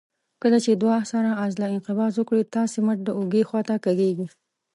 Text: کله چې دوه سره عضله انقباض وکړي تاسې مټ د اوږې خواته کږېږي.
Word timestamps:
کله 0.41 0.57
چې 0.65 0.71
دوه 0.81 0.97
سره 1.11 1.39
عضله 1.43 1.65
انقباض 1.75 2.13
وکړي 2.17 2.43
تاسې 2.55 2.77
مټ 2.85 2.97
د 3.03 3.09
اوږې 3.17 3.41
خواته 3.49 3.75
کږېږي. 3.85 4.27